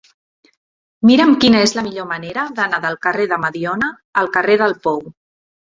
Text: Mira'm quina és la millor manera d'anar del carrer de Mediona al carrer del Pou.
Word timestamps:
Mira'm 1.09 1.35
quina 1.43 1.61
és 1.67 1.75
la 1.81 1.85
millor 1.89 2.09
manera 2.13 2.47
d'anar 2.61 2.81
del 2.89 2.99
carrer 3.07 3.31
de 3.35 3.41
Mediona 3.47 3.95
al 4.25 4.35
carrer 4.39 4.59
del 4.65 4.77
Pou. 4.89 5.05